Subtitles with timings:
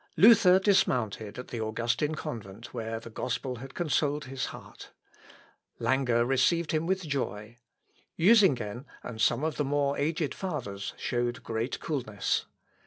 [0.17, 4.89] Luther dismounted at the Augustin convent, where the gospel had consoled his heart.
[5.77, 7.57] Lange received him with joy;
[8.17, 12.47] Usingen, and some of the more aged fathers, showed great coolness.